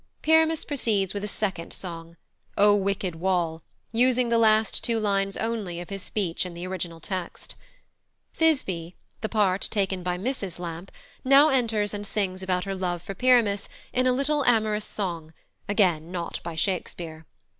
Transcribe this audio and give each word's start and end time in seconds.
Pyramus 0.23 0.65
proceeds 0.65 1.13
with 1.13 1.23
a 1.23 1.27
second 1.27 1.71
song, 1.71 2.17
"O 2.57 2.73
wicked 2.73 3.13
wall," 3.17 3.61
using 3.91 4.29
the 4.29 4.39
last 4.39 4.83
two 4.83 4.99
lines 4.99 5.37
only 5.37 5.79
of 5.79 5.91
his 5.91 6.01
speech 6.01 6.43
in 6.43 6.55
the 6.55 6.65
original 6.65 6.99
text. 6.99 7.53
Thisbe, 8.33 8.93
the 9.21 9.29
part 9.29 9.61
taken 9.69 10.01
by 10.01 10.17
Mrs 10.17 10.57
Lampe, 10.57 10.89
now 11.23 11.49
enters 11.49 11.93
and 11.93 12.07
sings 12.07 12.41
about 12.41 12.63
her 12.63 12.73
love 12.73 13.03
for 13.03 13.13
Pyramus 13.13 13.69
in 13.93 14.07
a 14.07 14.11
little 14.11 14.43
amorous 14.45 14.85
song, 14.85 15.33
again 15.69 16.11
not 16.11 16.41
by 16.41 16.55
Shakespeare. 16.55 17.27